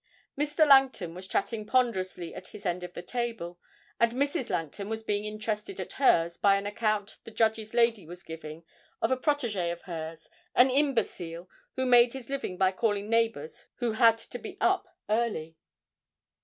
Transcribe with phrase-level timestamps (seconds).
[0.35, 0.67] Mr.
[0.67, 3.59] Langton was chatting ponderously at his end of the table,
[3.99, 4.49] and Mrs.
[4.49, 8.63] Langton was being interested at hers by an account the judge's lady was giving
[8.99, 13.91] of a protégé of hers, an imbecile, who made his living by calling neighbours who
[13.91, 15.55] had to be up early.